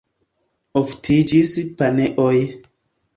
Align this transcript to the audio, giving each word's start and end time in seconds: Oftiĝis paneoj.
Oftiĝis 0.79 1.51
paneoj. 1.83 2.31